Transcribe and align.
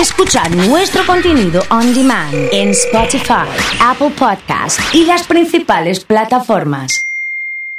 Escuchar 0.00 0.54
nuestro 0.54 1.06
contenido 1.06 1.62
on 1.70 1.94
demand 1.94 2.34
en 2.52 2.68
Spotify, 2.68 3.48
Apple 3.80 4.10
Podcast 4.10 4.78
y 4.92 5.06
las 5.06 5.26
principales 5.26 6.04
plataformas. 6.04 7.00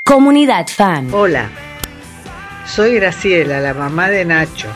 Comunidad 0.04 0.66
Fan. 0.66 1.14
Hola, 1.14 1.48
soy 2.66 2.96
Graciela, 2.96 3.60
la 3.60 3.76
mamá 3.76 4.10
de 4.10 4.26
Nacho. 4.26 4.68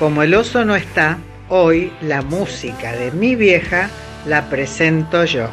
Como 0.00 0.24
el 0.24 0.34
oso 0.34 0.64
no 0.64 0.74
está, 0.74 1.18
hoy 1.50 1.92
la 2.00 2.20
música 2.22 2.96
de 2.96 3.12
mi 3.12 3.36
vieja 3.36 3.88
la 4.26 4.50
presento 4.50 5.24
yo. 5.26 5.48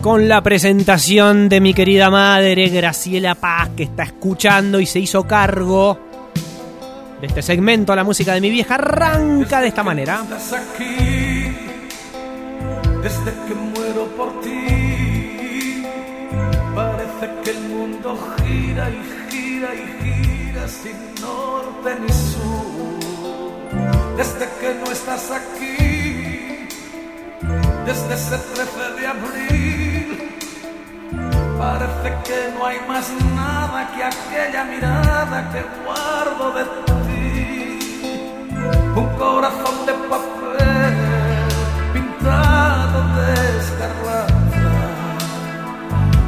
Con 0.00 0.26
la 0.26 0.42
presentación 0.42 1.50
de 1.50 1.60
mi 1.60 1.74
querida 1.74 2.08
madre 2.08 2.70
Graciela 2.70 3.34
Paz, 3.34 3.68
que 3.76 3.82
está 3.82 4.04
escuchando 4.04 4.80
y 4.80 4.86
se 4.86 5.00
hizo 5.00 5.24
cargo 5.24 6.09
de 7.20 7.26
este 7.26 7.42
segmento, 7.42 7.94
la 7.94 8.04
música 8.04 8.32
de 8.34 8.40
mi 8.40 8.50
vieja 8.50 8.74
arranca 8.74 9.60
de 9.60 9.68
esta 9.68 9.82
manera. 9.82 10.20
Estás 10.22 10.52
aquí 10.54 11.54
desde 13.02 13.32
que 13.46 13.54
muero 13.54 14.06
por 14.16 14.40
ti. 14.40 15.84
Parece 16.74 17.30
que 17.44 17.50
el 17.50 17.60
mundo 17.68 18.18
gira 18.38 18.90
y 18.90 19.02
gira 19.30 19.74
y 19.74 19.84
gira 20.02 20.68
sin 20.68 20.96
norte 21.20 21.96
ni 22.00 22.12
sur. 22.12 22.98
Desde 24.16 24.48
que 24.60 24.74
no 24.74 24.90
estás 24.90 25.30
aquí, 25.30 26.66
desde 27.86 28.14
ese 28.14 28.38
13 28.54 29.00
de 29.00 29.06
abril. 29.06 29.59
Parece 31.60 32.08
que 32.24 32.54
no 32.56 32.64
hay 32.64 32.78
más 32.88 33.10
nada 33.36 33.90
que 33.94 34.02
aquella 34.02 34.64
mirada 34.64 35.50
que 35.52 35.62
guardo 35.84 36.52
de 36.56 36.64
ti. 36.86 37.78
Un 38.96 39.06
corazón 39.18 39.76
de 39.84 39.92
papel 40.08 40.96
pintado 41.92 42.98
de 43.16 43.58
escarlata. 43.58 44.72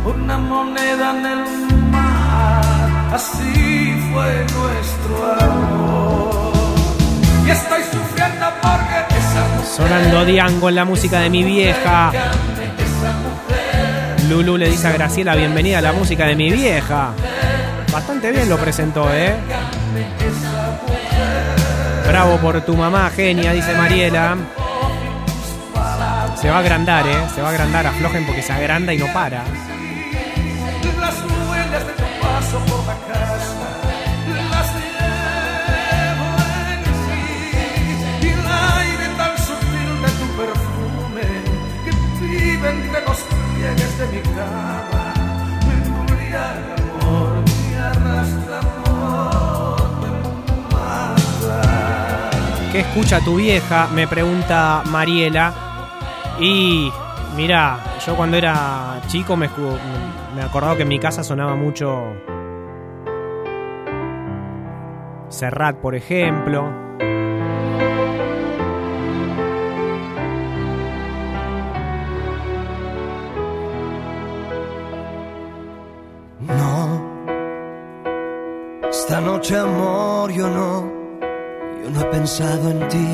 Una 0.05 0.37
moneda 0.37 1.11
en 1.17 1.25
el 1.35 1.43
mar, 1.91 2.91
así 3.15 4.11
fue 4.13 4.31
nuestro 4.59 5.15
amor. 5.49 6.53
Y 7.47 7.51
estoy 7.51 7.83
sufriendo 7.85 8.47
porque 8.61 8.99
esa 9.19 9.43
mujer 9.55 9.67
Sonando 9.77 10.27
Diango 10.27 10.69
en 10.69 10.75
la 10.75 10.85
música 10.85 11.21
de 11.21 11.31
mi 11.31 11.43
vieja. 11.43 12.13
Lulu 14.33 14.57
le 14.57 14.71
dice 14.71 14.89
a 14.89 14.93
Graciela, 14.93 15.35
bienvenida 15.35 15.77
a 15.77 15.83
la 15.83 15.93
música 15.93 16.25
de 16.25 16.35
mi 16.35 16.51
vieja. 16.51 17.11
Bastante 17.93 18.33
bien 18.33 18.49
lo 18.49 18.57
presentó, 18.57 19.13
¿eh? 19.13 19.35
Bravo 22.09 22.39
por 22.39 22.63
tu 22.63 22.75
mamá, 22.75 23.11
genia, 23.11 23.53
dice 23.53 23.75
Mariela. 23.75 24.39
Se 26.41 26.49
va 26.49 26.57
a 26.57 26.61
agrandar, 26.61 27.07
¿eh? 27.07 27.19
Se 27.35 27.43
va 27.43 27.49
a 27.49 27.51
agrandar, 27.51 27.87
aflojen 27.87 28.25
porque 28.25 28.41
se 28.41 28.55
agranda 28.55 28.95
y 28.95 28.97
no 28.97 29.13
para. 29.13 29.45
las 30.99 31.15
por 32.47 32.87
la 32.87 32.97
casa 33.13 33.32
me 43.63 43.71
embriaga 46.01 46.75
amor 47.01 47.45
¿Qué 52.73 52.81
escucha 52.81 53.21
tu 53.21 53.37
vieja? 53.37 53.89
Me 53.95 54.09
pregunta 54.09 54.83
Mariela. 54.91 55.53
Y 56.41 56.91
mira, 57.37 57.79
yo 58.07 58.17
cuando 58.17 58.39
era 58.39 59.03
chico 59.09 59.37
me, 59.37 59.51
me 60.35 60.43
acordaba 60.43 60.77
que 60.77 60.83
en 60.83 60.89
mi 60.89 60.99
casa 60.99 61.23
sonaba 61.23 61.55
mucho 61.55 62.15
Serrat, 65.29 65.77
por 65.77 65.95
ejemplo. 65.95 66.92
Pensado 82.23 82.71
en 82.71 82.89
ti. 82.89 83.11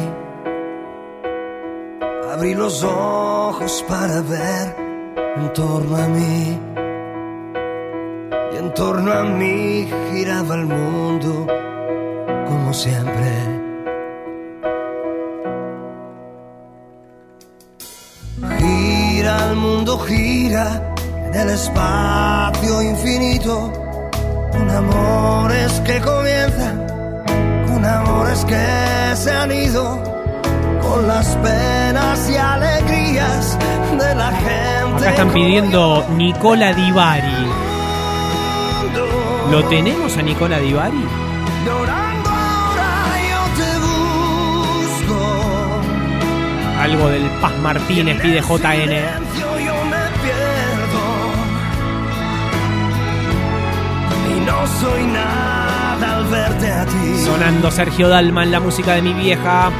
Abrí 2.30 2.54
los 2.54 2.84
ojos 2.84 3.82
para 3.88 4.20
ver 4.20 4.76
en 5.38 5.52
torno 5.54 5.96
a 5.96 6.08
mí. 6.08 6.58
Y 8.52 8.56
en 8.58 8.74
torno 8.74 9.10
a 9.10 9.22
mí 9.22 9.88
giraba 10.10 10.54
el 10.56 10.66
mundo 10.66 11.46
como 12.48 12.74
siempre. 12.74 13.30
Gira 18.58 19.32
el 19.48 19.56
mundo, 19.56 19.98
gira 20.00 20.66
en 21.28 21.34
el 21.34 21.48
espacio 21.48 22.82
infinito, 22.82 23.72
con 24.52 24.70
amores 24.70 25.72
que 25.86 25.98
comienzan, 26.02 26.87
amores 27.84 28.44
que 28.44 29.16
se 29.16 29.30
han 29.32 29.52
ido, 29.52 30.02
con 30.82 31.06
las 31.06 31.36
penas 31.36 32.30
y 32.30 32.36
alegrías 32.36 33.58
de 33.98 34.14
la 34.14 34.30
gente. 34.32 34.96
Acá 34.96 35.10
están 35.10 35.30
pidiendo. 35.30 36.04
Nicola 36.16 36.72
Divari. 36.72 37.46
¿Lo 39.50 39.64
tenemos 39.64 40.16
a 40.16 40.22
Nicola 40.22 40.58
Divari? 40.58 41.04
Llorando 41.64 42.30
ahora 42.30 42.90
yo 43.30 43.40
te 43.58 43.70
busco. 45.06 45.20
Algo 46.80 47.08
del 47.08 47.30
Paz 47.40 47.56
Martínez 47.58 48.20
pide 48.20 48.40
JN. 48.40 49.28
no 54.48 54.66
soy 54.66 55.04
nada 55.06 55.67
Sonando 57.24 57.70
Sergio 57.70 58.08
Dalma 58.08 58.42
en 58.42 58.50
la 58.50 58.60
música 58.60 58.94
de 58.94 59.02
mi 59.02 59.12
vieja. 59.12 59.70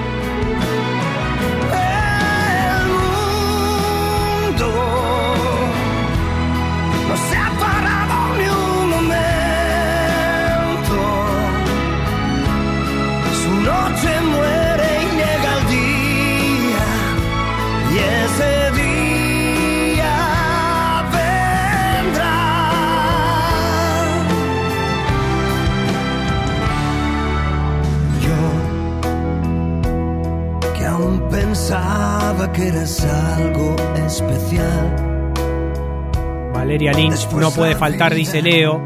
Valeria 36.68 36.92
Lynch 36.92 37.26
no 37.32 37.50
puede 37.50 37.74
faltar, 37.76 38.14
dice 38.14 38.42
Leo. 38.42 38.78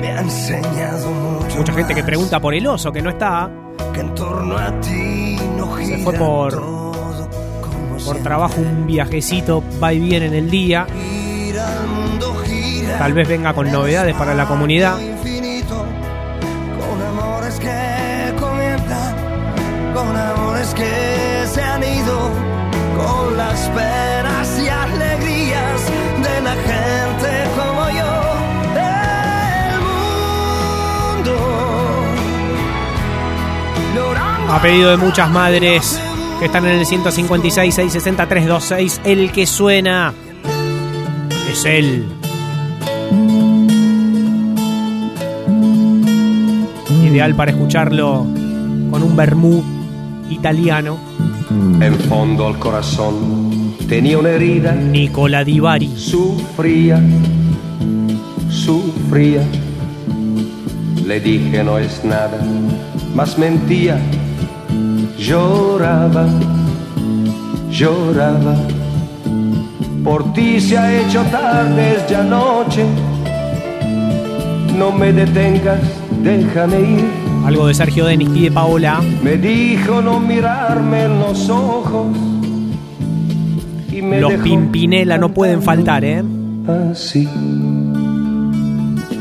Me 0.00 0.08
ha 0.08 0.20
enseñado 0.22 1.08
mucho. 1.08 1.56
Mucha 1.56 1.72
gente 1.72 1.94
que 1.94 2.02
pregunta 2.02 2.40
por 2.40 2.52
el 2.52 2.66
oso, 2.66 2.90
que 2.90 3.00
no 3.00 3.10
está. 3.10 3.48
que 3.94 4.00
en 4.00 4.12
torno 4.12 4.58
a 4.58 4.80
ti 4.80 5.36
no 5.56 5.76
Se 5.76 5.98
fue 5.98 6.14
por- 6.14 6.50
todo 6.52 7.30
como 7.60 7.96
Por 8.04 8.16
trabajo 8.24 8.60
un 8.60 8.88
viajecito, 8.88 9.62
va 9.80 9.92
y 9.92 10.00
viene 10.00 10.26
en 10.26 10.34
el 10.34 10.50
día. 10.50 10.84
Gira 10.90 11.64
el 11.80 11.88
mundo, 11.88 12.34
gira 12.44 12.98
Tal 12.98 13.12
vez 13.12 13.28
venga 13.28 13.54
con 13.54 13.70
novedades 13.70 14.16
para 14.16 14.34
la 14.34 14.46
comunidad. 14.48 14.98
A 34.48 34.60
pedido 34.60 34.90
de 34.90 34.96
muchas 34.96 35.30
madres 35.30 36.00
que 36.38 36.46
están 36.46 36.66
en 36.66 36.78
el 36.78 36.86
156 36.86 37.74
660 37.74 38.28
326, 38.28 39.00
el 39.04 39.32
que 39.32 39.46
suena 39.46 40.12
es 41.50 41.64
él. 41.64 42.06
Ideal 47.04 47.34
para 47.34 47.50
escucharlo 47.50 48.26
con 48.90 49.02
un 49.02 49.16
vermú 49.16 49.62
italiano. 50.30 50.98
En 51.80 51.94
fondo 52.08 52.46
al 52.46 52.58
corazón 52.58 53.74
tenía 53.88 54.18
una 54.18 54.30
herida. 54.30 54.72
Nicola 54.72 55.44
Di 55.44 55.60
Bari. 55.60 55.92
Sufría, 55.96 57.00
sufría. 58.48 59.42
Le 61.06 61.20
dije 61.20 61.62
no 61.62 61.78
es 61.78 62.04
nada, 62.04 62.38
más 63.14 63.38
mentía. 63.38 63.98
Lloraba, 65.18 66.26
lloraba. 67.70 68.56
Por 70.04 70.32
ti 70.32 70.60
se 70.60 70.76
ha 70.78 71.00
hecho 71.00 71.22
tarde, 71.30 71.96
es 71.96 72.08
ya 72.08 72.22
noche. 72.22 72.84
No 74.76 74.90
me 74.90 75.12
detengas, 75.12 75.80
déjame 76.22 76.80
ir. 76.80 77.04
Algo 77.46 77.66
de 77.66 77.74
Sergio 77.74 78.06
Denis 78.06 78.28
pide 78.30 78.50
Paola. 78.50 79.00
Me 79.22 79.36
dijo 79.36 80.00
no 80.00 80.20
mirarme 80.20 81.04
en 81.04 81.18
los 81.18 81.48
ojos. 81.50 82.16
Y 83.92 84.00
me 84.00 84.20
Los 84.20 84.32
Pimpinela 84.34 85.18
no 85.18 85.34
pueden 85.34 85.62
faltar, 85.62 86.04
¿eh? 86.04 86.22
así. 86.68 87.28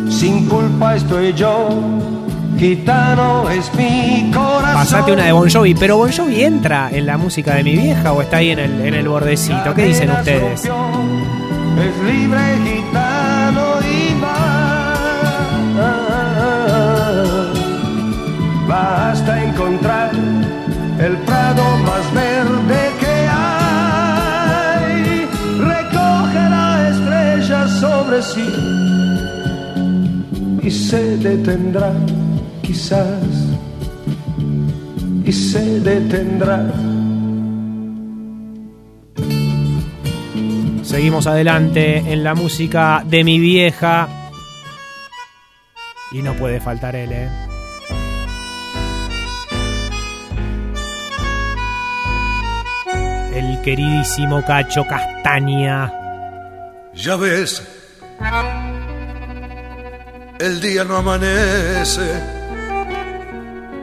Sin 0.09 0.45
culpa 0.47 0.95
estoy 0.95 1.33
yo, 1.33 1.69
gitano 2.61 3.49
es 3.49 3.73
mi 3.73 4.31
corazón. 4.31 4.75
Pasate 4.75 5.11
una 5.11 5.25
de 5.25 5.31
Bon 5.31 5.49
Jovi, 5.49 5.73
pero 5.73 5.97
Bon 5.97 6.11
Jovi 6.11 6.43
entra 6.43 6.91
en 6.91 7.07
la 7.07 7.17
música 7.17 7.55
de 7.55 7.63
mi 7.63 7.75
vieja 7.75 8.13
o 8.13 8.21
está 8.21 8.37
ahí 8.37 8.51
en 8.51 8.59
el, 8.59 8.81
en 8.85 8.93
el 8.93 9.07
bordecito. 9.07 9.73
¿Qué 9.73 9.85
dicen 9.85 10.11
ustedes? 10.11 10.61
Es 10.61 10.69
libre 12.05 12.39
gitano 12.63 13.79
y 13.81 14.13
va. 14.21 14.37
Basta 18.67 19.43
encontrar 19.43 20.11
el 20.99 21.17
prado 21.17 21.63
más 21.79 22.13
verde 22.13 22.91
que 22.99 23.27
hay. 23.27 24.95
Recoge 25.57 26.49
la 26.49 26.89
estrella 26.89 27.67
sobre 27.67 28.21
sí 28.21 29.01
y 30.63 30.69
se 30.69 31.17
detendrá, 31.17 31.91
quizás, 32.61 33.23
y 35.25 35.31
se 35.31 35.79
detendrá. 35.79 36.71
Seguimos 40.83 41.25
adelante 41.25 41.99
en 41.99 42.23
la 42.23 42.35
música 42.35 43.01
de 43.05 43.23
mi 43.23 43.39
vieja. 43.39 44.09
Y 46.11 46.21
no 46.21 46.33
puede 46.33 46.59
faltar 46.59 46.97
él, 46.97 47.11
¿eh? 47.13 47.29
El 53.33 53.61
queridísimo 53.61 54.43
Cacho 54.45 54.85
Castaña. 54.85 55.89
Ya 56.93 57.15
ves, 57.15 57.65
el 60.39 60.59
día 60.59 60.83
no 60.83 60.97
amanece. 60.97 62.40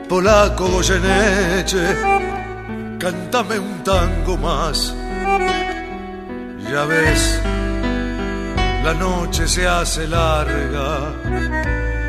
Polaco 0.09 0.67
Goyeneche, 0.67 1.95
cántame 2.97 3.59
un 3.59 3.83
tango 3.83 4.37
más. 4.37 4.95
Ya 6.71 6.85
ves, 6.85 7.39
la 8.83 8.95
noche 8.95 9.47
se 9.47 9.67
hace 9.67 10.07
larga. 10.07 11.13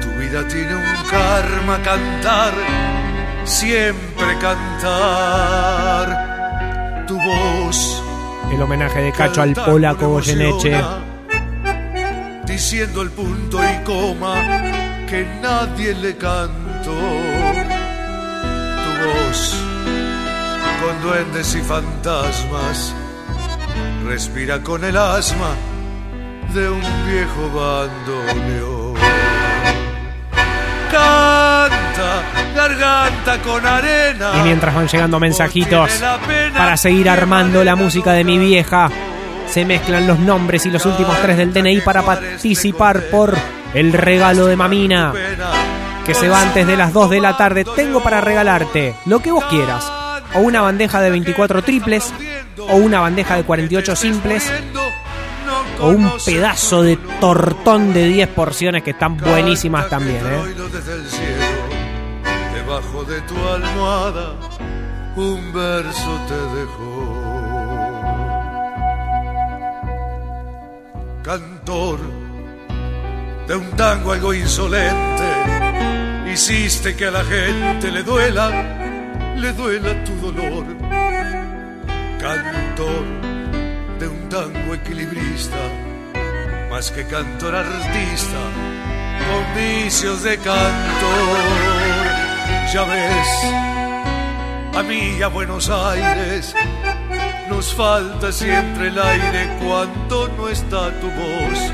Tu 0.00 0.08
vida 0.18 0.48
tiene 0.48 0.76
un 0.76 0.94
karma 1.10 1.82
cantar, 1.82 2.54
siempre 3.44 4.38
cantar. 4.40 6.06
Tu 7.06 7.18
voz 7.18 8.02
El 8.50 8.62
homenaje 8.62 9.00
de 9.02 9.12
Cacho 9.12 9.42
al 9.42 9.52
polaco 9.52 10.08
Goyeneche. 10.08 10.82
Diciendo 12.46 13.02
el 13.02 13.10
punto 13.10 13.58
y 13.62 13.84
coma 13.84 14.36
que 15.06 15.26
nadie 15.42 15.94
le 15.94 16.16
cantó. 16.16 17.29
Con 20.82 21.02
duendes 21.02 21.54
y 21.54 21.60
fantasmas 21.60 22.94
respira 24.06 24.62
con 24.62 24.84
el 24.84 24.96
asma 24.96 25.54
de 26.52 26.68
un 26.68 26.80
viejo 26.80 27.48
bandoneón. 27.54 28.94
Canta, 30.90 32.22
garganta 32.54 33.38
con 33.42 33.64
arena. 33.64 34.32
Y 34.40 34.42
mientras 34.42 34.74
van 34.74 34.88
llegando 34.88 35.20
mensajitos 35.20 36.02
para 36.56 36.76
seguir 36.76 37.08
armando 37.08 37.62
la 37.62 37.76
música 37.76 38.12
de 38.12 38.24
mi 38.24 38.38
vieja, 38.38 38.90
se 39.46 39.64
mezclan 39.64 40.06
los 40.06 40.18
nombres 40.18 40.66
y 40.66 40.70
los 40.70 40.84
últimos 40.86 41.16
tres 41.22 41.36
del 41.36 41.52
DNI 41.52 41.80
para 41.82 42.02
participar 42.02 43.02
por 43.10 43.36
el 43.74 43.92
regalo 43.92 44.46
de 44.46 44.56
Mamina, 44.56 45.12
que 46.10 46.14
se 46.16 46.28
va 46.28 46.42
antes 46.42 46.66
de 46.66 46.76
las 46.76 46.92
2 46.92 47.08
de 47.08 47.20
la 47.20 47.36
tarde. 47.36 47.64
Tengo 47.64 48.02
para 48.02 48.20
regalarte 48.20 48.96
lo 49.06 49.20
que 49.20 49.30
vos 49.30 49.44
quieras, 49.44 49.88
o 50.34 50.40
una 50.40 50.60
bandeja 50.60 51.00
de 51.00 51.08
24 51.08 51.62
triples, 51.62 52.12
o 52.68 52.74
una 52.78 52.98
bandeja 52.98 53.36
de 53.36 53.44
48 53.44 53.94
simples, 53.94 54.52
o 55.78 55.86
un 55.90 56.10
pedazo 56.26 56.82
de 56.82 56.96
tortón 57.20 57.94
de 57.94 58.08
10 58.08 58.28
porciones 58.30 58.82
que 58.82 58.90
están 58.90 59.18
buenísimas 59.18 59.88
también, 59.88 60.16
¿eh? 60.16 60.52
Debajo 62.54 63.04
de 63.04 63.20
tu 63.20 63.36
almohada, 63.46 64.34
un 65.14 65.52
verso 65.52 66.20
te 66.26 66.34
dejó. 66.58 67.20
Cantor 71.22 72.00
de 73.46 73.54
un 73.54 73.70
tango 73.76 74.10
algo 74.10 74.34
insolente, 74.34 75.59
hiciste 76.32 76.94
que 76.96 77.06
a 77.06 77.10
la 77.10 77.24
gente 77.24 77.90
le 77.90 78.02
duela, 78.02 78.50
le 79.36 79.52
duela 79.52 80.04
tu 80.04 80.14
dolor. 80.16 80.64
Cantor 82.20 83.04
de 83.98 84.08
un 84.08 84.28
tango 84.28 84.74
equilibrista, 84.74 85.56
más 86.70 86.90
que 86.90 87.04
cantor 87.06 87.54
artista, 87.54 88.40
con 89.26 89.44
vicios 89.56 90.22
de 90.22 90.36
cantor. 90.36 91.38
Ya 92.72 92.84
ves, 92.84 93.28
a 94.76 94.82
mí 94.82 95.16
y 95.18 95.22
a 95.22 95.28
Buenos 95.28 95.68
Aires 95.68 96.54
nos 97.48 97.74
falta 97.74 98.30
siempre 98.30 98.88
el 98.88 98.98
aire 98.98 99.48
cuando 99.60 100.28
no 100.36 100.48
está 100.48 100.90
tu 101.00 101.10
voz. 101.10 101.72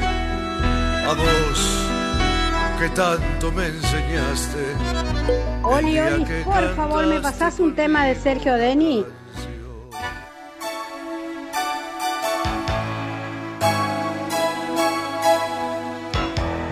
A 1.08 1.12
vos, 1.12 1.85
que 2.78 2.88
tanto 2.90 3.52
me 3.52 3.66
enseñaste. 3.66 4.59
Oli, 5.62 5.99
Oli, 5.99 6.25
por 6.45 6.75
favor, 6.76 7.06
¿me 7.06 7.21
pasás 7.21 7.59
un 7.59 7.75
tema 7.75 8.04
de 8.04 8.14
Sergio 8.14 8.54
Deni? 8.54 9.04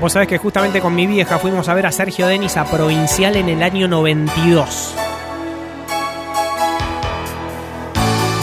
Vos 0.00 0.12
sabés 0.12 0.28
que 0.28 0.36
justamente 0.36 0.82
con 0.82 0.94
mi 0.94 1.06
vieja 1.06 1.38
fuimos 1.38 1.68
a 1.68 1.74
ver 1.74 1.86
a 1.86 1.92
Sergio 1.92 2.26
Denis 2.26 2.58
a 2.58 2.64
Provincial 2.64 3.36
en 3.36 3.48
el 3.48 3.62
año 3.62 3.88
92. 3.88 4.94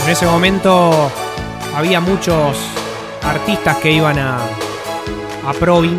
En 0.04 0.10
ese 0.10 0.26
momento 0.26 0.90
había 1.76 2.00
muchos 2.00 2.58
artistas 3.22 3.76
que 3.76 3.92
iban 3.92 4.18
a, 4.18 4.38
a 5.46 5.52
Provin. 5.52 5.96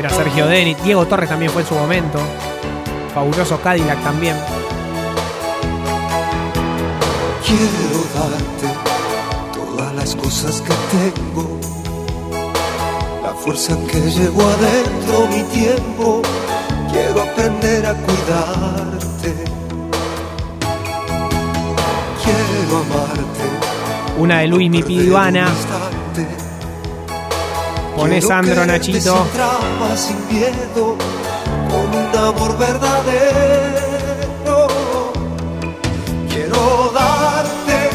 Era 0.00 0.08
Sergio 0.08 0.46
Denis, 0.46 0.82
Diego 0.82 1.06
Torres 1.06 1.28
también 1.28 1.52
fue 1.52 1.60
en 1.60 1.68
su 1.68 1.74
momento. 1.74 2.18
Fabuloso 3.12 3.60
Cadillac 3.60 4.02
también. 4.02 4.34
Quiero 7.44 8.06
darte 8.14 8.78
todas 9.52 9.94
las 9.94 10.16
cosas 10.16 10.62
que 10.62 10.72
tengo, 10.96 11.60
la 13.22 13.34
fuerza 13.34 13.76
que 13.92 14.00
llevo 14.00 14.40
adentro, 14.40 15.26
mi 15.26 15.42
tiempo. 15.52 16.22
Quiero 16.90 17.20
aprender 17.20 17.84
a 17.84 17.92
cuidarte. 17.92 19.34
Quiero 22.24 22.78
amarte. 22.78 24.16
Una 24.18 24.38
de 24.38 24.46
Luis 24.46 24.70
Mi 24.70 24.82
Pidivana. 24.82 25.46
Sandro 28.20 28.54
quererte 28.62 28.92
Nachito. 28.92 29.26
Sin 29.96 30.16
miedo, 30.28 30.96
con 31.68 31.94
un 31.94 32.16
amor 32.16 32.58
verdadero. 32.58 33.88
Quiero 36.28 36.92
darte 36.94 37.90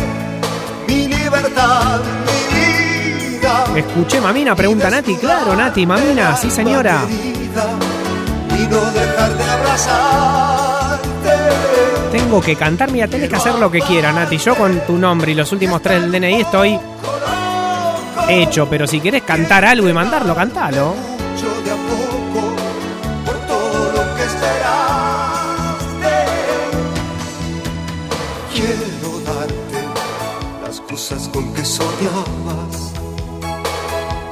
mi 0.87 1.07
libertad, 1.07 2.01
mi 2.25 3.39
vida. 3.39 3.65
Escuché, 3.75 4.21
Mamina, 4.21 4.55
pregunta 4.55 4.89
Nati. 4.89 5.15
Claro, 5.15 5.55
Nati, 5.55 5.85
Mamina, 5.85 6.35
sí 6.37 6.51
señora. 6.51 7.01
Y 7.09 8.67
no 8.67 8.81
dejar 8.91 9.37
de 9.37 9.43
abrazar. 9.43 10.99
tengo 12.11 12.41
que 12.41 12.55
cantar. 12.55 12.91
Mira, 12.91 13.07
tenés 13.07 13.29
que 13.29 13.35
hacer 13.35 13.55
lo 13.55 13.71
que 13.71 13.81
quieras, 13.81 14.13
Nati. 14.13 14.37
Yo 14.37 14.55
con 14.55 14.79
tu 14.81 14.97
nombre 14.97 15.31
y 15.31 15.35
los 15.35 15.51
últimos 15.51 15.81
tres 15.81 16.01
del 16.01 16.11
DNI 16.11 16.41
estoy 16.41 16.79
hecho. 18.29 18.67
Pero 18.69 18.87
si 18.87 18.99
querés 18.99 19.23
cantar 19.23 19.65
algo 19.65 19.89
y 19.89 19.93
mandarlo, 19.93 20.35
cantalo. 20.35 20.95
Quiero 28.53 29.19
darte 29.25 29.83
las 30.65 30.79
cosas 30.81 31.29
con 31.29 31.53
que 31.53 31.65
soñabas. 31.65 32.93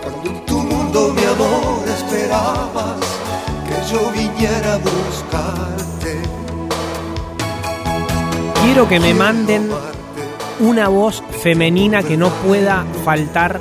Cuando 0.02 0.30
en 0.30 0.46
tu 0.46 0.58
mundo, 0.60 1.14
mi 1.14 1.24
amor, 1.24 1.84
esperabas 1.88 3.00
que 3.68 3.94
yo 3.94 4.12
viniera 4.12 4.74
a 4.74 4.78
buscarte. 4.78 6.22
Quiero 8.64 8.88
que 8.88 9.00
me 9.00 9.14
manden 9.14 9.70
una 10.60 10.88
voz 10.88 11.22
femenina 11.42 12.02
que 12.02 12.16
no 12.16 12.30
pueda 12.30 12.86
faltar 13.04 13.60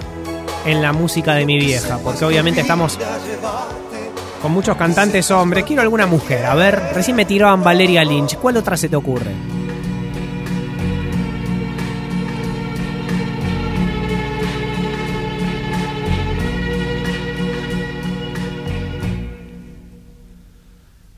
en 0.65 0.83
la 0.83 0.93
música 0.93 1.35
de 1.35 1.47
mi 1.47 1.59
vieja. 1.59 1.99
Porque 1.99 2.25
obviamente 2.25 2.61
estamos 2.61 2.99
con 4.41 4.53
muchos 4.53 4.77
cantantes 4.77 5.31
hombres. 5.31 5.65
Quiero 5.65 5.83
alguna 5.83 6.07
mujer. 6.07 6.45
A 6.47 6.55
ver, 6.55 6.81
recién 6.95 7.17
me 7.17 7.25
tiraban 7.25 7.63
Valeria 7.63 8.05
Lynch. 8.05 8.37
¿Cuál 8.37 8.57
otra 8.57 8.77
se 8.77 8.89
te 8.89 8.97
ocurre? 8.97 9.33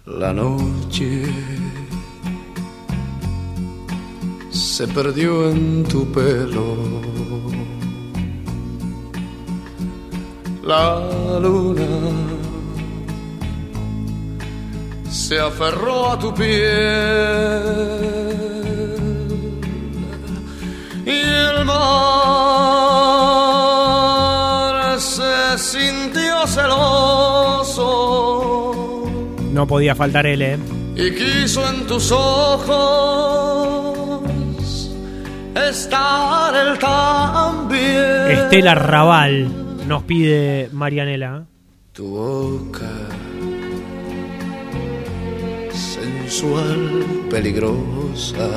La 0.06 0.32
noche 0.32 1.22
se 4.50 4.86
perdió 4.88 5.50
en 5.50 5.84
tu 5.84 6.10
pelo. 6.12 7.13
La 10.66 10.98
luna 11.40 11.82
se 15.10 15.38
aferró 15.38 16.12
a 16.12 16.18
tu 16.18 16.32
piel 16.32 16.50
y 21.04 21.10
el 21.10 21.66
mar 21.66 22.18
se 24.98 25.58
sintió 25.58 26.46
celoso 26.46 27.84
No 29.52 29.66
podía 29.66 29.94
faltar 29.94 30.26
él, 30.26 30.40
¿eh? 30.40 30.58
y 30.96 31.10
quiso 31.10 31.68
en 31.68 31.86
tus 31.86 32.10
ojos 32.10 32.70
estar 35.68 36.54
él 36.56 36.78
también. 36.78 38.30
Estela 38.30 38.74
Raval 38.74 39.63
nos 39.86 40.02
pide 40.04 40.68
Marianela. 40.72 41.46
Tu 41.92 42.04
boca 42.04 42.90
sensual, 45.70 47.04
peligrosa. 47.30 48.48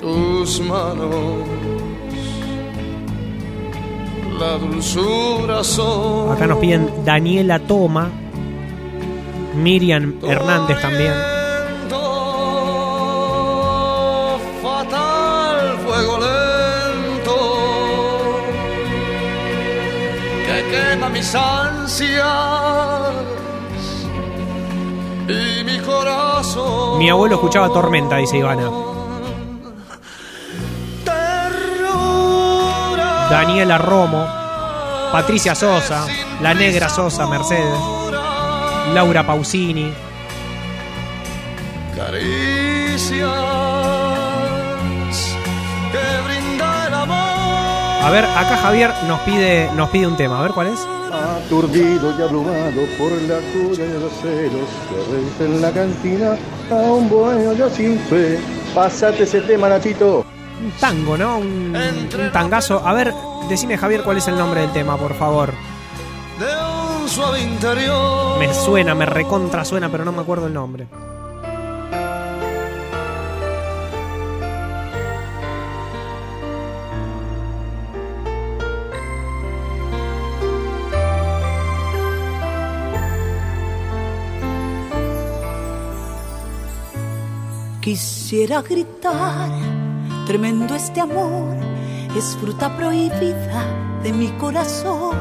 Tus 0.00 0.60
manos, 0.60 1.46
la 4.38 4.58
dulzura 4.58 5.64
son. 5.64 6.32
Acá 6.32 6.46
nos 6.46 6.58
piden 6.58 6.88
Daniela 7.04 7.58
Toma. 7.58 8.10
Miriam 9.54 10.14
Hernández 10.22 10.80
también. 10.80 11.37
Mis 21.08 21.34
ansias 21.34 22.24
y 25.28 25.64
mi 25.64 25.78
corazón. 25.80 26.98
Mi 26.98 27.10
abuelo 27.10 27.36
escuchaba 27.36 27.68
Tormenta, 27.72 28.16
dice 28.16 28.38
Ivana. 28.38 28.70
Daniela 33.30 33.78
Romo. 33.78 34.26
Patricia 35.12 35.54
Sosa. 35.54 36.06
La 36.40 36.54
Negra 36.54 36.88
Sosa, 36.88 37.26
Mercedes. 37.26 37.78
Laura 38.94 39.26
Pausini. 39.26 39.92
caricias 41.98 43.77
A 48.08 48.10
ver, 48.10 48.24
acá 48.24 48.56
Javier 48.56 48.90
nos 49.06 49.20
pide, 49.20 49.70
nos 49.76 49.90
pide 49.90 50.06
un 50.06 50.16
tema. 50.16 50.38
A 50.38 50.42
ver 50.42 50.52
cuál 50.52 50.68
es. 50.68 50.80
Aturdido 51.12 52.18
y 52.18 52.22
abrumado 52.22 52.80
por 52.96 53.12
la 53.12 53.36
furia 53.52 53.84
de 53.84 54.00
los 54.00 54.12
celos 54.22 54.68
que 55.38 55.44
en 55.44 55.60
la 55.60 55.70
cantina 55.70 56.34
a 56.70 56.74
un 56.74 57.10
bohemio 57.10 57.52
ya 57.52 57.68
sin 57.68 57.98
fe. 57.98 58.38
Pásate 58.74 59.24
ese 59.24 59.42
tema, 59.42 59.68
Nachito. 59.68 60.24
Un 60.64 60.70
tango, 60.80 61.18
¿no? 61.18 61.36
Un, 61.36 61.76
un 61.76 62.32
tangazo. 62.32 62.80
A 62.82 62.94
ver, 62.94 63.12
decime 63.50 63.76
Javier 63.76 64.02
cuál 64.02 64.16
es 64.16 64.26
el 64.26 64.38
nombre 64.38 64.62
del 64.62 64.72
tema, 64.72 64.96
por 64.96 65.12
favor. 65.14 65.52
de 66.38 67.02
un 67.02 67.06
suave 67.10 67.42
interior. 67.42 68.38
Me 68.38 68.54
suena, 68.54 68.94
me 68.94 69.04
recontra 69.04 69.66
suena, 69.66 69.90
pero 69.90 70.06
no 70.06 70.12
me 70.12 70.22
acuerdo 70.22 70.46
el 70.46 70.54
nombre. 70.54 70.86
Quisiera 87.88 88.60
gritar, 88.60 89.48
tremendo 90.26 90.74
este 90.74 91.00
amor, 91.00 91.56
es 92.14 92.36
fruta 92.36 92.76
prohibida 92.76 93.64
de 94.02 94.12
mi 94.12 94.28
corazón. 94.32 95.16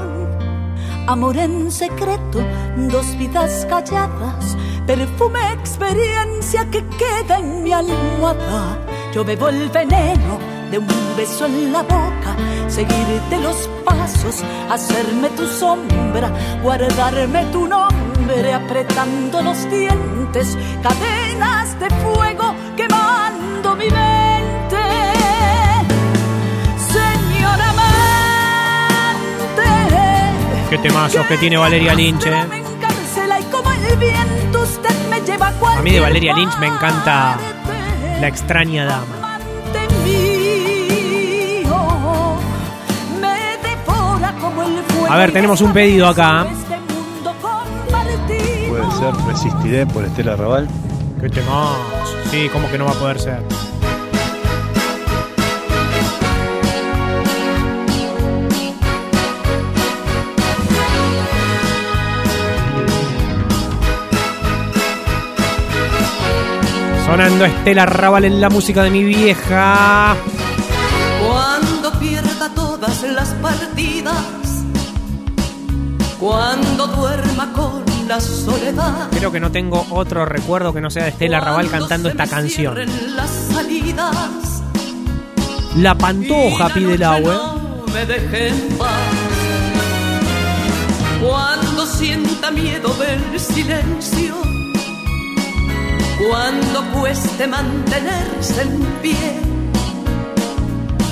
Amor 1.07 1.37
en 1.37 1.71
secreto, 1.71 2.43
dos 2.91 3.17
vidas 3.17 3.65
calladas, 3.69 4.57
perfume, 4.85 5.39
experiencia 5.53 6.69
que 6.69 6.83
queda 6.99 7.39
en 7.39 7.63
mi 7.63 7.71
almohada. 7.71 8.77
Yo 9.13 9.23
bebo 9.23 9.47
el 9.47 9.69
veneno 9.69 10.37
de 10.69 10.79
un 10.79 10.87
beso 11.15 11.45
en 11.45 11.71
la 11.71 11.83
boca, 11.83 12.35
seguirte 12.67 13.37
los 13.41 13.69
pasos, 13.85 14.43
hacerme 14.69 15.29
tu 15.37 15.47
sombra, 15.47 16.29
guardarme 16.61 17.45
tu 17.45 17.65
nombre, 17.65 18.16
apretando 18.27 19.41
los 19.41 19.69
dientes, 19.69 20.57
cadenas 20.83 21.79
de 21.79 21.89
fuego 21.89 22.53
quemando 22.75 23.75
mi 23.75 23.85
mente. 23.85 24.77
Señora 26.77 27.69
amante, 27.69 29.63
Qué 30.69 30.77
temazos 30.77 31.25
que 31.27 31.37
tiene 31.37 31.57
Valeria 31.57 31.93
Lynch, 31.93 32.25
eh. 32.25 32.33
a 35.77 35.81
mí 35.81 35.91
de 35.91 35.99
Valeria 35.99 36.33
Lynch 36.33 36.57
me 36.59 36.67
encanta 36.67 37.37
La 38.19 38.27
extraña 38.27 38.85
dama. 38.85 39.39
A 45.09 45.15
ver, 45.15 45.31
tenemos 45.31 45.61
un 45.61 45.71
pedido 45.71 46.07
acá. 46.07 46.45
Ser 49.13 49.27
Resistiré 49.27 49.85
por 49.85 50.03
Estela 50.03 50.35
Raval. 50.35 50.67
Qué 51.21 51.29
temazo. 51.29 51.79
Sí, 52.29 52.49
¿cómo 52.51 52.69
que 52.69 52.77
no 52.77 52.85
va 52.85 52.91
a 52.91 52.95
poder 52.95 53.19
ser? 53.19 53.41
Sonando 67.05 67.45
Estela 67.45 67.85
Raval 67.85 68.25
en 68.25 68.41
la 68.41 68.49
música 68.49 68.83
de 68.83 68.89
mi 68.89 69.03
vieja. 69.03 70.15
Cuando 71.25 71.91
pierda 71.99 72.49
todas 72.53 73.03
las 73.03 73.29
partidas, 73.35 74.65
cuando 76.19 76.87
duerma 76.87 77.53
con 77.53 77.86
la 78.07 78.19
soledad. 78.21 79.09
Creo 79.11 79.31
que 79.31 79.39
no 79.39 79.51
tengo 79.51 79.85
otro 79.91 80.25
recuerdo 80.25 80.73
que 80.73 80.81
no 80.81 80.89
sea 80.89 81.03
de 81.03 81.09
Estela 81.09 81.39
Raval 81.39 81.69
cantando 81.69 82.09
esta 82.09 82.27
canción. 82.27 82.75
las 83.15 83.29
salidas, 83.51 84.63
La 85.75 85.95
Pantoja 85.95 86.69
pide 86.69 86.93
el 86.93 86.99
la 86.99 87.15
agua. 87.15 87.33
no 87.85 87.93
me 87.93 88.05
deje 88.05 88.49
en 88.49 88.77
paz. 88.77 88.89
Cuando 91.21 91.85
sienta 91.85 92.51
miedo 92.51 92.93
del 92.93 93.39
silencio, 93.39 94.35
cuando 96.29 96.83
cueste 96.93 97.47
mantenerse 97.47 98.61
en 98.61 98.83
pie, 99.01 99.39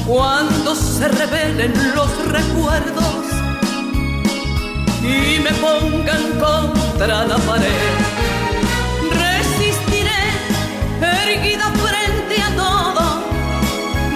cuando 0.07 0.75
se 0.75 1.07
revelen 1.07 1.73
los 1.95 2.09
recuerdos 2.27 3.25
y 5.01 5.39
me 5.39 5.51
pongan 5.53 6.39
contra 6.97 7.25
la 7.25 7.37
pared. 7.37 7.67
Resistiré 9.11 10.23
erguida 11.01 11.71
frente 11.71 12.41
a 12.41 12.55
todo, 12.55 13.21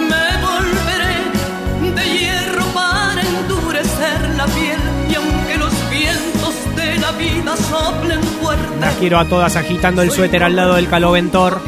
me 0.08 0.26
volveré 0.46 1.94
de 1.94 2.18
hierro 2.18 2.64
para 2.72 3.20
endurecer 3.20 4.30
la 4.36 4.46
piel 4.46 4.80
y 5.10 5.14
aunque 5.14 5.56
los 5.58 5.90
vientos 5.90 6.54
de 6.76 6.96
la 6.96 7.12
vida 7.12 7.56
soplen 7.56 8.22
fuerte. 8.22 8.80
Las 8.80 8.94
quiero 8.96 9.18
a 9.18 9.24
todas 9.26 9.56
agitando 9.56 10.02
el 10.02 10.10
suéter 10.10 10.42
al 10.42 10.56
lado 10.56 10.74
del 10.74 10.88
caloventor. 10.88 11.60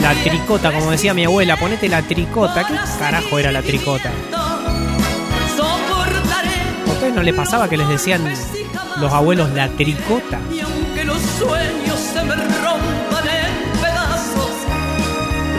La 0.00 0.14
tricota, 0.14 0.72
como 0.72 0.90
decía 0.90 1.14
mi 1.14 1.24
abuela, 1.24 1.56
ponete 1.56 1.88
la 1.88 2.02
tricota. 2.02 2.66
¿Qué 2.66 2.74
carajo 2.98 3.38
era 3.38 3.52
la 3.52 3.62
tricota? 3.62 4.10
Soportaré 7.12 7.12
¿A 7.12 7.12
ustedes 7.12 7.14
no 7.14 7.22
le 7.22 7.32
pasaba 7.32 7.68
que 7.68 7.76
les 7.76 7.88
decían 7.88 8.22
los 9.00 9.12
abuelos 9.12 9.50
la 9.50 9.68
tricota? 9.68 10.38
y 10.52 10.60
aunque 10.60 11.04
los 11.04 11.20
sueños 11.38 11.98
se 12.12 12.22
me 12.24 12.34
rompan 12.34 13.28
en 13.28 13.80
pedazos, 13.80 14.50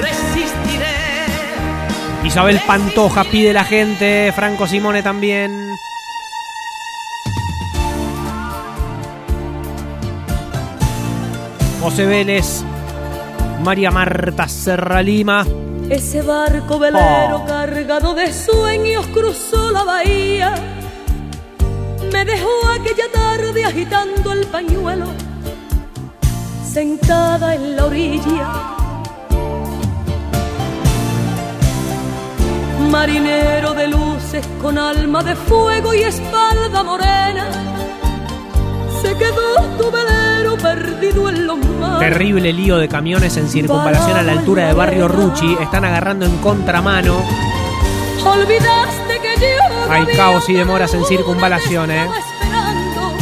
resistiré. 0.02 2.28
Isabel 2.28 2.60
Pantoja 2.66 3.24
pide 3.26 3.54
la 3.54 3.64
gente, 3.64 4.32
Franco 4.36 4.68
Simone 4.68 5.02
también. 5.04 5.52
José 11.82 12.06
Vélez, 12.06 12.64
María 13.64 13.92
Marta 13.92 14.48
Serra 14.48 15.02
Lima. 15.02 15.46
Ese 15.90 16.22
barco 16.22 16.80
velero 16.80 17.42
Oh. 17.42 17.46
cargado 17.46 18.16
de 18.16 18.32
sueños 18.32 19.06
cruzó 19.08 19.72
la 19.72 19.84
bahía. 19.84 20.54
Me 22.24 22.32
dejó 22.32 22.70
aquella 22.70 23.12
tarde 23.12 23.66
agitando 23.66 24.32
el 24.32 24.48
pañuelo, 24.48 25.08
sentada 26.66 27.54
en 27.54 27.76
la 27.76 27.86
orilla. 27.86 28.48
Marinero 32.90 33.74
de 33.74 33.88
luces 33.90 34.48
con 34.62 34.78
alma 34.78 35.22
de 35.22 35.36
fuego 35.36 35.94
y 35.94 36.04
espalda 36.04 36.82
morena. 36.82 37.46
Se 39.02 39.18
quedó 39.18 39.62
tu 39.78 39.92
velero 39.92 40.56
perdido 40.56 41.28
en 41.28 41.46
los 41.46 41.58
mares. 41.58 42.10
Terrible 42.10 42.54
lío 42.54 42.78
de 42.78 42.88
camiones 42.88 43.36
en 43.36 43.50
circunvalación 43.50 44.16
a 44.16 44.24
la 44.24 44.32
altura 44.32 44.68
de 44.68 44.74
Barrio 44.74 45.10
Ruchi. 45.10 45.58
Están 45.60 45.84
agarrando 45.84 46.26
en 46.26 46.38
contramano. 46.38 47.18
Olvidaste 48.26 49.03
Hay 49.94 50.08
caos 50.16 50.50
y 50.50 50.54
demoras 50.54 50.94
en 50.96 51.06
circunvalación, 51.06 51.92
¿eh? 51.92 52.04
estaba 52.04 52.18
esperando, 52.18 53.14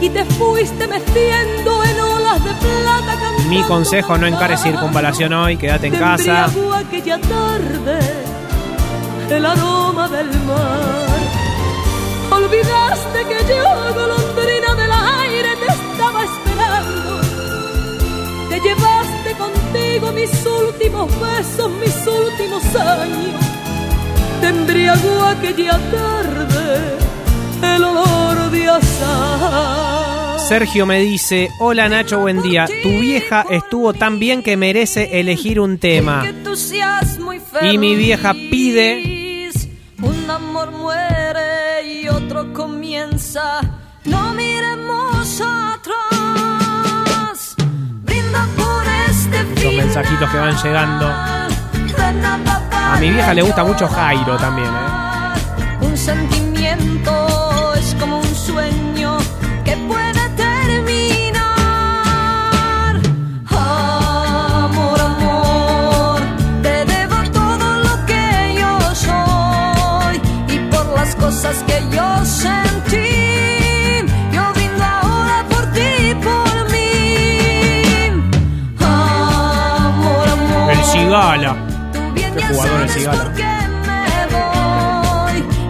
Y 0.00 0.08
te 0.10 0.24
fuiste 0.24 0.86
meciendo 0.86 1.84
en 1.84 2.00
olas 2.00 2.44
de 2.44 2.50
plata 2.52 3.18
cantando 3.20 3.48
Mi 3.48 3.62
consejo, 3.64 4.16
no 4.16 4.26
encares 4.26 4.62
circunvalación 4.62 5.32
hoy, 5.32 5.56
quédate 5.56 5.88
en 5.88 5.96
casa. 5.96 6.44
embriagó 6.46 6.74
aquella 6.74 7.18
tarde 7.18 7.98
el 9.30 9.46
aroma 9.46 10.08
del 10.08 10.28
mar. 10.44 11.20
Olvidaste 12.30 13.24
que 13.24 13.38
yo, 13.48 13.94
golondrina 13.94 14.74
del 14.76 14.92
aire, 14.92 15.56
te 15.56 15.66
estaba 15.66 16.24
esperando. 16.24 17.20
Te 18.48 18.60
llevaste 18.60 19.34
contigo 19.38 20.12
mis 20.12 20.46
últimos 20.46 21.08
besos, 21.20 21.70
mis 21.80 22.06
últimos 22.06 22.64
años. 22.76 23.44
Te 24.40 24.48
embriagó 24.48 25.24
aquella 25.24 25.78
tarde 25.90 26.98
el 27.62 27.84
olor 27.84 28.50
de 28.50 28.68
azar. 28.68 30.40
Sergio 30.48 30.86
me 30.86 31.00
dice, 31.00 31.48
hola 31.60 31.88
Nacho, 31.88 32.18
buen 32.18 32.42
día. 32.42 32.66
Tu 32.82 32.88
vieja 32.88 33.44
estuvo 33.50 33.92
tan 33.92 34.18
bien 34.18 34.42
que 34.42 34.56
merece 34.56 35.20
elegir 35.20 35.60
un 35.60 35.78
tema. 35.78 36.24
Y 37.62 37.78
mi 37.78 37.94
vieja 37.94 38.32
pide 38.32 39.50
Un 40.02 40.30
amor 40.30 40.72
muere 40.72 41.86
y 41.86 42.08
otro 42.08 42.52
comienza. 42.52 43.60
No 44.04 44.32
miremos 44.32 45.40
atrás. 45.40 47.54
Brinda 48.02 48.48
por 48.56 48.84
este 49.08 49.64
los 49.64 49.74
mensajitos 49.74 50.30
que 50.30 50.36
van 50.36 50.56
llegando. 50.56 52.69
A 52.90 52.96
mi 52.98 53.08
vieja 53.10 53.32
le 53.32 53.42
gusta 53.42 53.62
mucho 53.64 53.86
Jairo 53.88 54.36
también, 54.36 54.68
¿eh? 54.68 55.86
Un 55.86 55.96
sentimiento 55.96 57.72
es 57.74 57.94
como 57.94 58.18
un 58.18 58.34
sueño 58.34 59.16
que 59.64 59.76
puede 59.88 60.28
terminar. 60.36 61.40
Amor, 63.48 65.00
amor, 65.00 66.20
te 66.62 66.84
debo 66.84 67.16
todo 67.32 67.78
lo 67.86 68.06
que 68.06 68.56
yo 68.58 68.94
soy 68.94 70.20
y 70.48 70.58
por 70.70 70.86
las 70.94 71.14
cosas 71.14 71.62
que 71.66 71.80
yo 71.94 72.24
sentí. 72.24 72.60
Yo 81.42 81.69
El 82.10 82.14
bien 82.14 82.34
Qué 82.34 82.42
jugador 82.44 82.80
el 82.82 82.90
Cigala. 82.90 83.32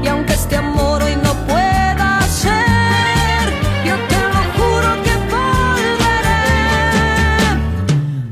Y 0.02 0.08
aunque 0.08 0.32
este 0.32 0.56
amor 0.56 1.02
hoy 1.02 1.14
no 1.16 1.34
pueda 1.46 2.22
ser, 2.22 3.52
yo 3.84 3.94
te 4.08 4.16
lo 4.16 4.42
juro 4.56 5.02
que 5.02 5.14
volveré. 5.34 6.46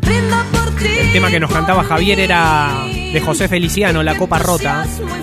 Brinda 0.01 0.43
por 0.51 0.71
ti. 0.77 0.87
El 0.87 1.13
tema 1.13 1.29
que 1.31 1.39
nos 1.41 1.53
cantaba 1.53 1.85
Javier 1.85 2.21
era 2.21 2.71
de 3.13 3.21
José 3.21 3.49
Feliciano, 3.49 4.03
La 4.03 4.17
Copa 4.17 4.39
Rota. 4.39 4.85
Seas 4.85 5.01
muy 5.01 5.21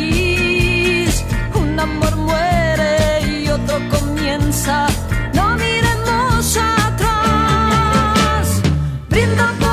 feliz. 0.00 1.22
Un 1.54 1.78
amor 1.78 2.16
muere 2.16 3.42
y 3.42 3.48
otro 3.48 3.78
comienza. 3.90 4.86
No 5.34 5.54
miremos 5.56 6.56
atrás. 6.56 8.62
Brinda 9.10 9.52
por 9.60 9.71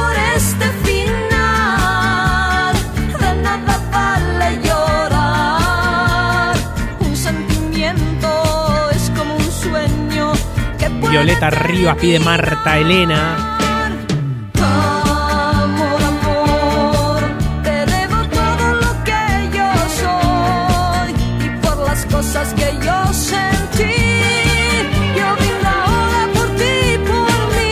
por 27.07 27.55
mí. 27.55 27.71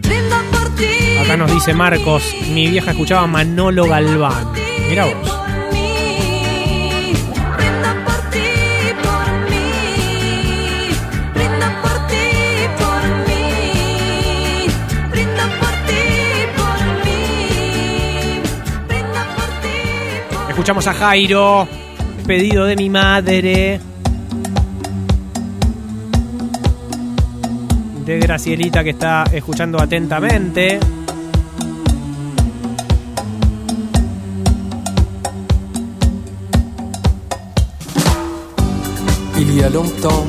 Brindo 0.00 0.36
por 0.50 0.74
ti. 0.76 1.18
Acá 1.22 1.36
nos 1.36 1.52
dice 1.52 1.74
Marcos, 1.74 2.34
mi 2.48 2.68
vieja 2.68 2.92
escuchaba 2.92 3.26
Manolo 3.26 3.86
Galván. 3.86 4.52
Mira 4.88 5.04
vos. 5.04 5.41
Escuchamos 20.62 20.86
a 20.86 20.94
Jairo, 20.94 21.66
pedido 22.24 22.64
de 22.66 22.76
mi 22.76 22.88
madre. 22.88 23.80
De 28.06 28.18
Gracielita 28.20 28.84
que 28.84 28.90
está 28.90 29.24
escuchando 29.32 29.82
atentamente. 29.82 30.78
Il 39.40 39.56
y 39.56 39.62
a 39.64 39.68
longtemps, 39.68 40.26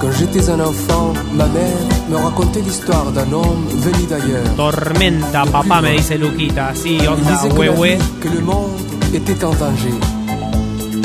quand 0.00 0.10
j'étais 0.18 0.50
un 0.50 0.58
enfant, 0.58 1.12
ma 1.34 1.46
mère 1.46 1.78
me 2.10 2.16
racontait 2.16 2.62
l'histoire 2.62 3.12
d'un 3.12 3.32
homme 3.32 3.68
venu 3.68 4.04
d'ailleurs. 4.10 4.56
Tormenta, 4.56 5.44
papá, 5.44 5.80
me 5.80 5.92
dice 5.92 6.18
Luquita. 6.18 6.74
Sí, 6.74 6.98
Il 7.00 7.08
onda, 7.08 7.40
huehue. 7.54 7.98
que 8.20 8.28
le 8.30 8.40
monde 8.40 8.87
était 9.14 9.44
en 9.44 9.50
danger. 9.54 9.94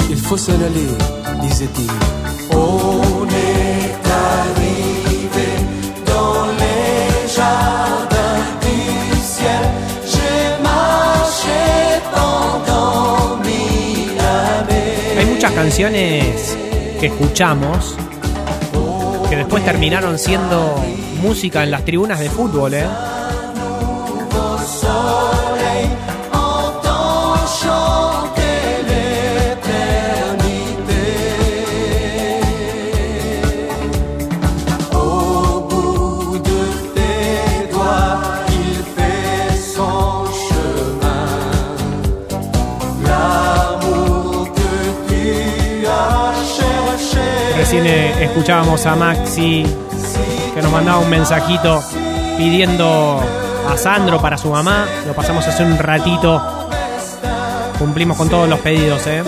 Il 0.09 0.17
faut 0.17 0.37
s'en 0.37 0.53
aller, 0.53 0.89
disait-il. 1.41 1.89
On 2.51 3.25
est 3.27 3.93
arrivé 4.29 5.49
dans 6.05 6.45
les 6.61 7.27
jardins 7.35 8.43
du 8.61 9.17
ciel. 9.17 9.63
J'ai 10.05 10.63
marché 10.63 11.63
pendant 12.13 13.37
mille 13.37 14.19
années. 14.19 15.19
Hay 15.19 15.25
muchas 15.25 15.51
canciones 15.51 16.23
que 16.99 17.05
escuchamos 17.07 17.95
que 19.29 19.35
después 19.37 19.63
terminaron 19.65 20.19
siendo 20.19 20.75
música 21.21 21.63
en 21.63 21.71
las 21.71 21.83
tribunas 21.85 22.19
de 22.19 22.29
fútbol, 22.29 22.73
¿eh? 22.75 22.85
Escuchábamos 48.33 48.83
a 48.87 48.95
Maxi 48.95 49.63
que 50.55 50.61
nos 50.63 50.71
mandaba 50.71 50.97
un 50.97 51.09
mensajito 51.09 51.83
pidiendo 52.35 53.19
a 53.69 53.77
Sandro 53.77 54.19
para 54.19 54.39
su 54.39 54.49
mamá. 54.49 54.87
Lo 55.05 55.13
pasamos 55.13 55.47
hace 55.47 55.63
un 55.63 55.77
ratito. 55.77 56.41
Cumplimos 57.77 58.17
con 58.17 58.29
todos 58.29 58.49
los 58.49 58.59
pedidos, 58.59 59.05
¿eh? 59.05 59.23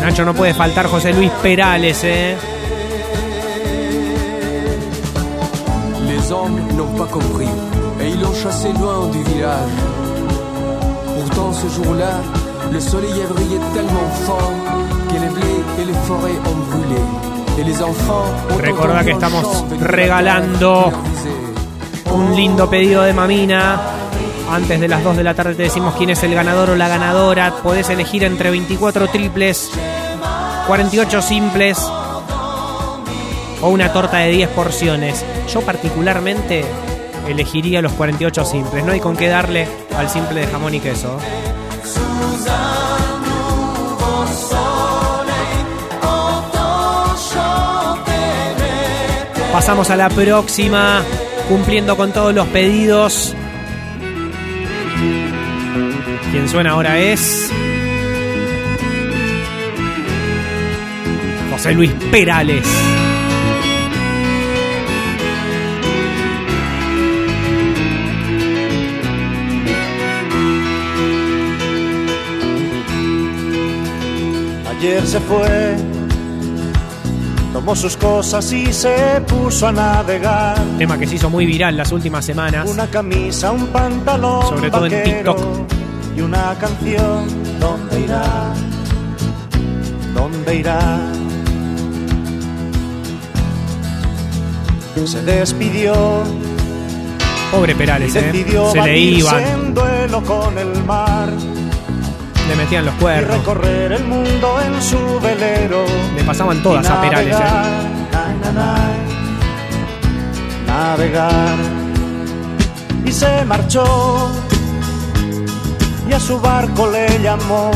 Nacho 0.00 0.24
no 0.24 0.32
puede 0.32 0.54
faltar 0.54 0.86
José 0.86 1.12
Luis 1.12 1.32
Perales, 1.42 2.04
¿eh? 2.04 2.36
Les 6.06 6.30
n'ont 6.76 6.96
pas 6.96 7.10
compris 7.10 7.48
chassé 8.42 8.72
loin 8.78 9.08
du 9.08 9.22
village. 9.24 9.70
Pourtant 11.16 11.52
ce 11.52 11.68
jour-là, 11.68 12.43
le 12.72 12.80
soleil 12.80 13.22
a 13.22 13.32
brillé 13.32 13.58
tellement 13.72 14.10
fort 14.26 14.52
que 15.08 15.14
les 15.14 15.28
blés 15.28 15.62
et 15.80 15.84
les 15.84 15.98
forêts 16.06 16.38
ont 16.46 16.60
brûlé. 16.70 17.00
Et 17.58 17.64
les 17.64 17.82
enfants 17.82 18.24
ont 18.50 18.58
Recordá 18.58 19.04
que 19.04 19.12
estamos 19.12 19.64
regalando 19.80 20.92
un 22.12 22.34
lindo 22.34 22.68
pedido 22.68 23.02
de 23.02 23.12
Mamina. 23.12 23.80
Antes 24.50 24.80
de 24.80 24.88
las 24.88 25.02
2 25.02 25.16
de 25.16 25.24
la 25.24 25.34
tarde 25.34 25.54
te 25.54 25.62
decimos 25.64 25.94
quién 25.96 26.10
es 26.10 26.22
el 26.22 26.34
ganador 26.34 26.70
o 26.70 26.76
la 26.76 26.88
ganadora. 26.88 27.54
Podés 27.62 27.88
elegir 27.90 28.24
entre 28.24 28.50
24 28.50 29.08
triples, 29.08 29.70
48 30.66 31.22
simples 31.22 31.78
o 33.62 33.68
una 33.68 33.92
torta 33.92 34.18
de 34.18 34.30
10 34.30 34.48
porciones. 34.50 35.24
Yo 35.52 35.60
particularmente 35.62 36.64
elegiría 37.28 37.80
los 37.80 37.92
48 37.92 38.44
simples. 38.44 38.84
No 38.84 38.92
hay 38.92 39.00
con 39.00 39.16
qué 39.16 39.28
darle 39.28 39.66
al 39.96 40.10
simple 40.10 40.40
de 40.40 40.46
jamón 40.48 40.74
y 40.74 40.80
queso. 40.80 41.18
Pasamos 49.52 49.88
a 49.88 49.96
la 49.96 50.08
próxima, 50.10 51.02
cumpliendo 51.48 51.96
con 51.96 52.12
todos 52.12 52.34
los 52.34 52.46
pedidos. 52.48 53.34
Quien 56.32 56.48
suena 56.48 56.72
ahora 56.72 56.98
es. 56.98 57.50
José 61.52 61.72
Luis 61.72 61.92
Perales. 62.10 62.66
Ayer 74.86 75.06
se 75.06 75.18
fue, 75.18 75.76
tomó 77.54 77.74
sus 77.74 77.96
cosas 77.96 78.52
y 78.52 78.70
se 78.70 79.18
puso 79.26 79.68
a 79.68 79.72
navegar. 79.72 80.58
Tema 80.76 80.98
que 80.98 81.06
se 81.06 81.14
hizo 81.14 81.30
muy 81.30 81.46
viral 81.46 81.74
las 81.74 81.90
últimas 81.90 82.22
semanas. 82.22 82.68
Una 82.68 82.86
camisa, 82.88 83.50
un 83.50 83.68
pantalón, 83.68 84.42
Sobre 84.46 84.70
todo 84.70 84.84
en 84.84 85.02
TikTok. 85.02 85.38
y 86.14 86.20
una 86.20 86.54
canción. 86.60 87.26
¿Dónde 87.58 88.00
irá? 88.00 88.52
¿Dónde 90.12 90.54
irá? 90.54 90.98
Se 95.06 95.22
despidió 95.22 95.94
Pobre 97.50 97.74
Perales, 97.74 98.14
¿eh? 98.16 98.30
Se 98.30 98.32
le 98.34 98.64
batirse 98.80 99.18
iban, 99.18 99.42
en 99.44 99.74
duelo 99.74 100.22
con 100.24 100.58
el 100.58 100.84
mar 100.84 101.30
le 102.48 102.56
metían 102.56 102.84
los 102.84 102.94
y 102.94 102.98
cuernos. 102.98 103.38
recorrer 103.38 103.92
el 103.92 104.04
mundo 104.04 104.60
en 104.60 104.82
su 104.82 104.98
velero. 105.20 105.84
Le 106.16 106.24
pasaban 106.24 106.60
todas 106.62 106.84
y 106.84 106.88
a 106.88 107.00
Perales, 107.00 107.38
navegar, 107.38 107.64
na, 108.12 108.34
na, 108.42 108.52
na, 108.52 108.76
navegar 110.66 111.56
y 113.04 113.12
se 113.12 113.44
marchó 113.44 114.30
y 116.08 116.12
a 116.12 116.20
su 116.20 116.38
barco 116.40 116.90
le 116.90 117.20
llamó 117.22 117.70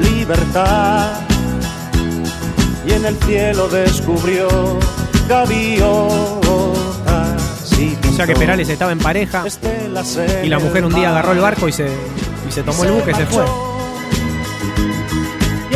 libertad 0.00 1.10
y 2.86 2.92
en 2.92 3.04
el 3.04 3.16
cielo 3.18 3.68
descubrió 3.68 4.48
gaviotas 5.28 6.40
y 7.78 7.96
O 8.08 8.12
sea 8.12 8.26
que 8.26 8.34
Perales 8.34 8.68
estaba 8.68 8.92
en 8.92 8.98
pareja 8.98 9.44
y 10.42 10.48
la 10.48 10.58
mujer 10.58 10.84
un 10.84 10.94
día 10.94 11.10
agarró 11.10 11.32
el 11.32 11.40
barco 11.40 11.68
y 11.68 11.72
se, 11.72 11.88
y 12.48 12.52
se 12.52 12.62
tomó 12.62 12.84
el 12.84 12.92
buque 12.92 13.10
y 13.12 13.14
se 13.14 13.26
fue. 13.26 13.44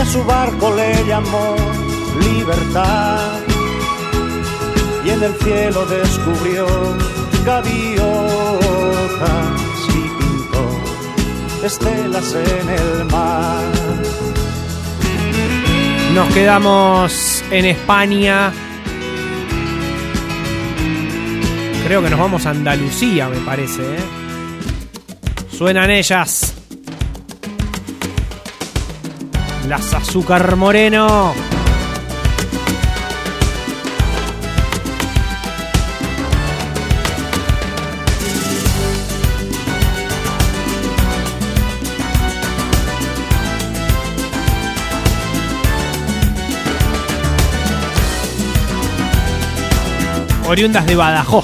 Su 0.06 0.24
barco 0.24 0.74
le 0.74 1.04
llamó 1.06 1.56
libertad. 2.20 3.40
Y 5.04 5.10
en 5.10 5.22
el 5.22 5.34
cielo 5.34 5.84
descubrió 5.86 6.66
gaviotas 7.44 8.04
y 9.88 10.00
pintó 10.18 11.66
estelas 11.66 12.34
en 12.34 12.68
el 12.68 13.04
mar. 13.06 13.64
Nos 16.14 16.32
quedamos 16.32 17.42
en 17.50 17.64
España. 17.66 18.52
Creo 21.84 22.02
que 22.02 22.08
nos 22.08 22.18
vamos 22.18 22.46
a 22.46 22.50
Andalucía, 22.50 23.28
me 23.28 23.38
parece. 23.40 23.82
¿eh? 23.82 24.00
Suenan 25.50 25.90
ellas. 25.90 26.53
Las 29.68 29.94
azúcar 29.94 30.56
moreno. 30.56 31.32
Oriundas 50.46 50.86
de 50.86 50.94
Badajoz. 50.94 51.43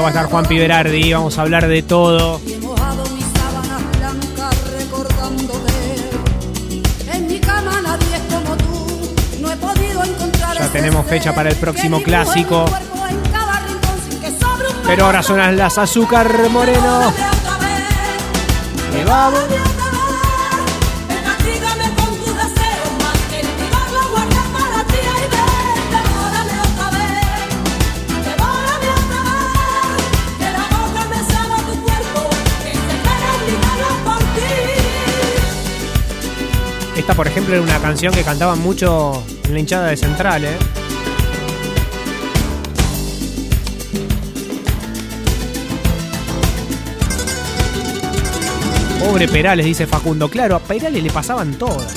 Va 0.00 0.08
a 0.08 0.10
estar 0.10 0.26
Juan 0.26 0.46
Piberardi. 0.46 1.12
Vamos 1.12 1.38
a 1.38 1.42
hablar 1.42 1.66
de 1.66 1.82
todo. 1.82 2.40
Ya 10.58 10.68
tenemos 10.72 11.06
fecha 11.06 11.34
para 11.34 11.50
el 11.50 11.56
próximo 11.56 12.02
clásico. 12.02 12.64
Pero 14.86 15.06
ahora 15.06 15.22
suenan 15.22 15.56
las 15.56 15.78
azúcar 15.78 16.50
moreno. 16.50 17.12
Y 19.00 19.04
vamos. 19.04 19.79
Esta, 37.00 37.14
por 37.14 37.26
ejemplo, 37.26 37.54
era 37.54 37.62
una 37.62 37.78
canción 37.78 38.12
que 38.12 38.22
cantaban 38.22 38.58
mucho 38.58 39.24
en 39.44 39.54
la 39.54 39.58
hinchada 39.58 39.86
de 39.86 39.96
Central, 39.96 40.44
¿eh? 40.44 40.54
Pobre 49.02 49.28
Perales, 49.28 49.64
dice 49.64 49.86
Facundo. 49.86 50.28
Claro, 50.28 50.56
a 50.56 50.58
Perales 50.58 51.02
le 51.02 51.10
pasaban 51.10 51.54
todas. 51.54 51.90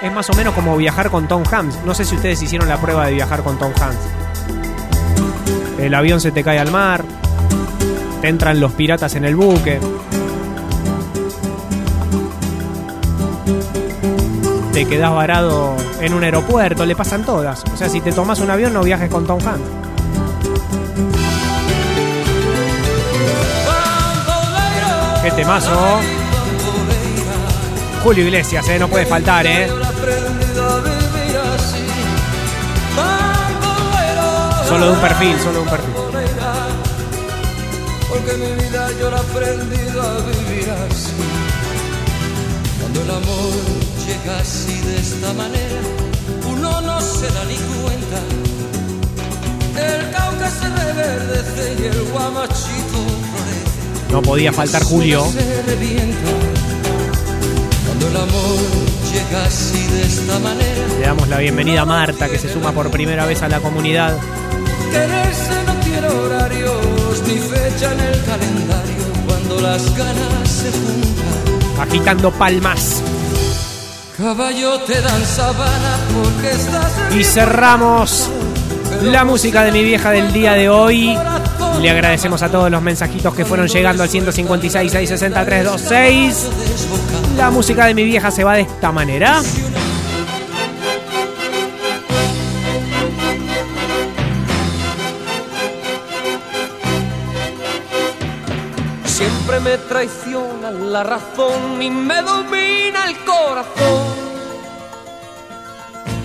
Es 0.00 0.12
más 0.12 0.30
o 0.30 0.34
menos 0.34 0.54
como 0.54 0.76
viajar 0.76 1.10
con 1.10 1.26
Tom 1.26 1.42
Hanks. 1.50 1.80
No 1.84 1.94
sé 1.94 2.04
si 2.04 2.14
ustedes 2.14 2.40
hicieron 2.40 2.68
la 2.68 2.80
prueba 2.80 3.06
de 3.06 3.14
viajar 3.14 3.42
con 3.42 3.58
Tom 3.58 3.72
Hanks. 3.80 4.06
El 5.80 5.92
avión 5.94 6.20
se 6.20 6.30
te 6.30 6.44
cae 6.44 6.60
al 6.60 6.70
mar. 6.70 7.04
Te 8.20 8.28
entran 8.28 8.60
los 8.60 8.70
piratas 8.70 9.16
en 9.16 9.24
el 9.24 9.34
buque. 9.34 9.80
Te 14.72 14.86
quedas 14.86 15.12
varado 15.12 15.76
en 16.00 16.14
un 16.14 16.24
aeropuerto. 16.24 16.86
Le 16.86 16.96
pasan 16.96 17.24
todas. 17.24 17.62
O 17.72 17.76
sea, 17.76 17.88
si 17.88 18.00
te 18.00 18.10
tomas 18.10 18.40
un 18.40 18.50
avión, 18.50 18.72
no 18.72 18.82
viajes 18.82 19.10
con 19.10 19.26
Tom 19.26 19.38
Hanks. 19.46 19.82
Qué 25.22 25.30
temazo. 25.32 26.00
Julio 28.02 28.24
Iglesias, 28.24 28.66
¿eh? 28.68 28.78
No 28.78 28.88
puede 28.88 29.06
faltar, 29.06 29.46
¿eh? 29.46 29.68
Solo 34.66 34.86
de 34.86 34.92
un 34.92 35.00
perfil, 35.00 35.38
solo 35.38 35.52
de 35.52 35.58
un 35.60 35.68
perfil. 35.68 35.94
Porque 38.08 38.32
mi 38.38 38.62
vida 38.64 38.88
yo 38.98 39.10
la 39.10 39.18
he 39.18 39.20
aprendido 39.20 40.02
a 40.02 40.16
vivir 40.16 40.70
así. 40.70 41.12
Cuando 42.80 43.02
el 43.02 43.10
amor 43.10 44.01
así 44.30 44.80
de 44.80 44.98
esta 44.98 45.32
manera, 45.32 45.80
uno 46.48 46.80
no 46.80 47.00
se 47.00 47.26
da 47.26 47.44
ni 47.44 47.56
cuenta. 47.56 48.20
El 49.76 50.10
cauca 50.12 50.50
se 50.50 50.68
reverdece 50.68 51.82
y 51.82 51.86
el 51.86 52.02
guamachito 52.10 52.98
florece. 53.30 54.12
No 54.12 54.22
podía 54.22 54.52
faltar 54.52 54.84
Julio. 54.84 55.26
Se 55.32 55.62
revienta. 55.62 56.30
Cuando 57.86 58.08
el 58.08 58.16
amor 58.16 58.58
llega 59.12 59.44
así 59.44 59.86
de 59.88 60.02
esta 60.02 60.38
manera, 60.38 60.86
Le 61.00 61.06
damos 61.06 61.28
la 61.28 61.38
bienvenida 61.38 61.82
a 61.82 61.86
Marta, 61.86 62.28
que 62.28 62.38
se 62.38 62.52
suma 62.52 62.72
por 62.72 62.90
primera 62.90 63.26
vez 63.26 63.42
a 63.42 63.48
la 63.48 63.60
comunidad. 63.60 64.16
quererse 64.92 65.64
no 65.66 65.74
tiene 65.84 66.06
horarios 66.08 67.22
ni 67.26 67.38
fecha 67.38 67.92
en 67.92 68.00
el 68.00 68.24
calendario. 68.24 69.02
Cuando 69.26 69.60
las 69.60 69.96
ganas 69.96 70.48
se 70.48 70.70
juntan. 70.70 71.80
Agitando 71.80 72.30
palmas. 72.30 73.02
Caballo 74.22 74.78
te 74.82 75.00
dan 75.00 75.26
sabana 75.26 75.98
porque 76.14 76.52
estás 76.52 76.92
en 77.10 77.18
Y 77.18 77.24
cerramos 77.24 78.30
la 79.02 79.24
música 79.24 79.64
de 79.64 79.72
mi 79.72 79.82
vieja 79.82 80.12
del 80.12 80.32
día 80.32 80.52
de 80.52 80.68
hoy. 80.68 81.18
Le 81.80 81.90
agradecemos 81.90 82.40
a 82.42 82.48
todos 82.48 82.70
los 82.70 82.80
mensajitos 82.80 83.34
que 83.34 83.44
fueron 83.44 83.66
llegando 83.66 84.04
al 84.04 84.08
156 84.08 84.92
660 84.92 85.44
326. 85.44 86.50
La 87.36 87.50
música 87.50 87.86
de 87.86 87.94
mi 87.94 88.04
vieja 88.04 88.30
se 88.30 88.44
va 88.44 88.54
de 88.54 88.60
esta 88.60 88.92
manera. 88.92 89.42
Me 99.64 99.78
traiciona 99.78 100.70
la 100.70 101.02
razón 101.04 101.80
y 101.80 101.90
me 101.90 102.20
domina 102.22 103.06
el 103.06 103.16
corazón. 103.24 104.02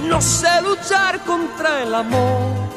No 0.08 0.22
sé 0.22 0.62
luchar 0.62 1.20
contra 1.22 1.84
el 1.84 1.94
amor. 1.94 2.68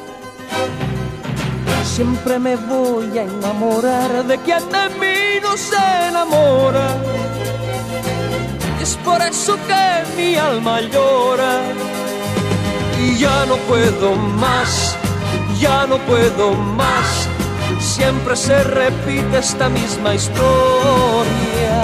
Siempre 1.84 2.38
me 2.38 2.56
voy 2.56 3.18
a 3.18 3.22
enamorar 3.22 4.24
de 4.24 4.38
quien 4.38 4.68
de 4.70 4.88
mí 5.00 5.40
no 5.42 5.56
se 5.56 6.08
enamora. 6.08 6.96
Es 8.82 8.96
por 8.96 9.20
eso 9.22 9.56
que 9.66 10.16
mi 10.16 10.36
alma 10.36 10.80
llora. 10.80 11.60
Y 13.02 13.18
ya 13.18 13.46
no 13.46 13.56
puedo 13.68 14.14
más, 14.14 14.94
ya 15.58 15.86
no 15.86 15.96
puedo 16.00 16.52
más. 16.52 17.29
Siempre 17.80 18.36
se 18.36 18.62
repite 18.62 19.38
esta 19.38 19.68
misma 19.68 20.14
historia. 20.14 21.82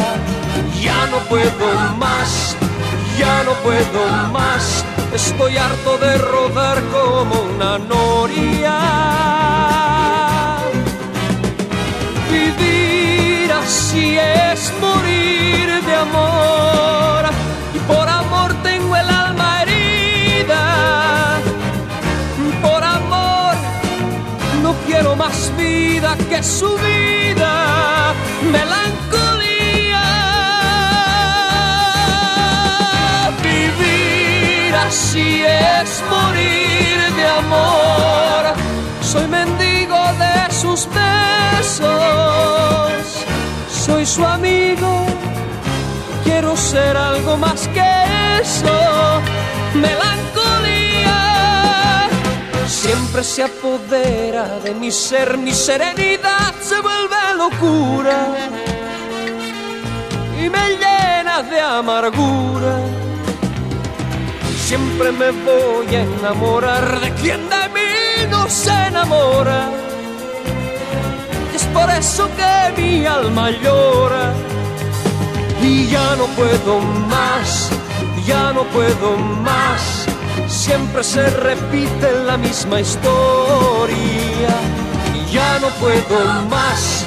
Ya 0.80 1.06
no 1.06 1.18
puedo 1.28 1.96
más, 1.98 2.56
ya 3.18 3.42
no 3.44 3.52
puedo 3.64 4.06
más. 4.30 4.84
Estoy 5.14 5.56
harto 5.56 5.96
de 5.98 6.18
rodar 6.18 6.82
como 6.92 7.40
una 7.54 7.78
noria. 7.78 8.78
Vivir 12.30 13.52
así 13.52 14.18
es 14.18 14.72
morir 14.80 15.82
de 15.84 15.94
amor. 15.94 16.95
Que 26.28 26.42
su 26.42 26.76
vida. 26.76 28.14
Melancolía. 28.50 30.06
Vivir 33.42 34.74
así 34.74 35.42
es 35.44 36.02
morir 36.10 37.14
de 37.16 37.26
amor. 37.42 38.42
Soy 39.00 39.26
mendigo 39.28 39.98
de 40.24 40.54
sus 40.54 40.88
besos. 41.00 41.84
Soy 43.70 44.04
su 44.06 44.24
amigo. 44.24 45.06
Quiero 46.24 46.56
ser 46.56 46.96
algo 46.96 47.36
más 47.36 47.68
que 47.68 47.88
eso. 48.42 49.20
Melancolía 49.74 50.45
siempre 53.22 53.24
se 53.24 53.42
apodera 53.44 54.58
de 54.58 54.74
mi 54.74 54.90
ser, 54.90 55.38
mi 55.38 55.52
serenidad 55.52 56.54
se 56.60 56.78
vuelve 56.80 57.16
locura 57.38 58.26
y 60.38 60.50
me 60.50 60.76
llena 60.76 61.42
de 61.42 61.60
amargura. 61.60 62.78
Siempre 64.66 65.12
me 65.12 65.30
voy 65.30 65.94
a 65.94 66.02
enamorar 66.02 67.00
de 67.00 67.14
quien 67.14 67.48
de 67.48 67.68
mí 67.74 68.26
no 68.28 68.48
se 68.50 68.72
enamora. 68.88 69.70
Y 71.52 71.56
es 71.56 71.64
por 71.66 71.88
eso 71.90 72.28
que 72.36 72.82
mi 72.82 73.06
alma 73.06 73.50
llora. 73.50 74.34
Y 75.62 75.86
ya 75.86 76.16
no 76.16 76.26
puedo 76.36 76.80
más, 76.80 77.70
ya 78.26 78.52
no 78.52 78.64
puedo 78.64 79.16
más. 79.16 80.15
Siempre 80.48 81.02
se 81.02 81.28
repite 81.30 82.12
la 82.24 82.36
misma 82.36 82.80
historia. 82.80 84.54
Ya 85.32 85.58
no 85.58 85.68
puedo 85.80 86.42
más, 86.48 87.04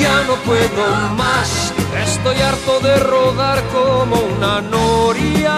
ya 0.00 0.22
no 0.28 0.34
puedo 0.44 0.86
más. 1.16 1.72
Estoy 2.04 2.36
harto 2.40 2.80
de 2.80 2.96
rodar 2.98 3.62
como 3.72 4.16
una 4.16 4.60
noria. 4.60 5.56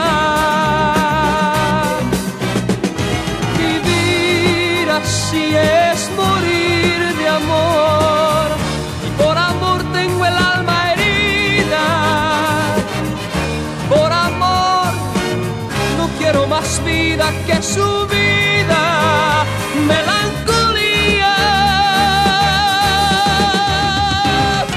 Vivir 3.58 4.90
así 4.90 5.54
es 5.54 6.10
morir 6.16 7.16
de 7.18 7.28
amor. 7.28 8.67
Vida 17.18 17.32
que 17.46 17.62
su 17.62 18.06
vida. 18.06 19.44
Melancolía. 19.86 21.34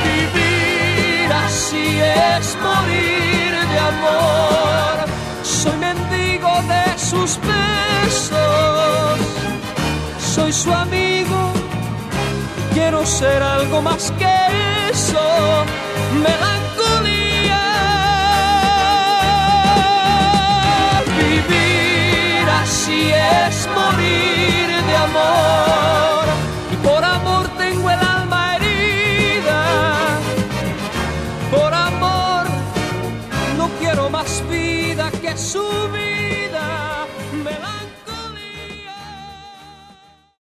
Vivir 0.03 1.31
así 1.45 1.99
es 1.99 2.57
morir 2.67 3.51
de 3.71 3.79
amor. 3.93 4.95
Soy 5.43 5.77
mendigo 5.77 6.51
de 6.73 6.85
sus 6.97 7.39
besos. 7.51 9.19
Soy 10.33 10.51
su 10.51 10.73
amigo. 10.73 11.53
Quiero 12.73 13.05
ser 13.05 13.43
algo 13.43 13.81
más 13.81 14.11
que 14.17 14.33
eso. 14.91 15.65
Melancolía. 16.23 16.70
Amor. 25.05 26.25
Y 26.73 26.75
por 26.87 27.03
amor 27.03 27.47
tengo 27.57 27.89
el 27.89 27.99
alma 27.99 28.55
herida. 28.55 29.61
Por 31.51 31.73
amor 31.73 32.45
quiero 33.79 34.09
más 34.09 34.43
vida 34.49 35.11
que 35.21 35.37
su 35.37 35.63
vida. 35.91 36.00